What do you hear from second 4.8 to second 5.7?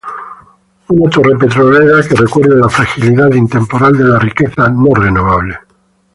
renovable.